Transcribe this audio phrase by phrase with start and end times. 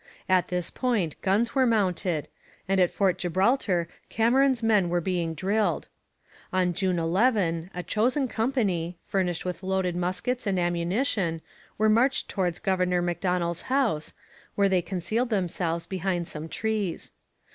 [0.27, 2.27] At this point guns were mounted,
[2.67, 5.89] and at Fort Gibraltar Cameron's men were being drilled.
[6.51, 11.39] On June 11 a chosen company, furnished with loaded muskets and ammunition,
[11.77, 14.15] were marched towards Governor Macdonell's house,
[14.55, 17.11] where they concealed themselves behind some trees.